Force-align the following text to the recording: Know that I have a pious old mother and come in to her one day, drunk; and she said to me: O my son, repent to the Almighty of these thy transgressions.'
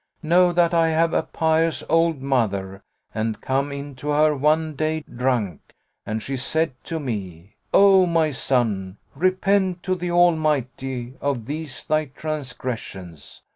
Know 0.23 0.51
that 0.51 0.73
I 0.73 0.87
have 0.87 1.13
a 1.13 1.21
pious 1.21 1.83
old 1.87 2.23
mother 2.23 2.81
and 3.13 3.39
come 3.39 3.71
in 3.71 3.93
to 3.97 4.09
her 4.09 4.35
one 4.35 4.73
day, 4.73 5.01
drunk; 5.01 5.75
and 6.07 6.23
she 6.23 6.37
said 6.37 6.73
to 6.85 6.99
me: 6.99 7.53
O 7.71 8.07
my 8.07 8.31
son, 8.31 8.97
repent 9.13 9.83
to 9.83 9.93
the 9.93 10.09
Almighty 10.09 11.13
of 11.21 11.45
these 11.45 11.83
thy 11.83 12.05
transgressions.' 12.05 13.43